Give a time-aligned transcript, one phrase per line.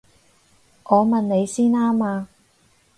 [0.85, 2.27] 我問你先啱啊！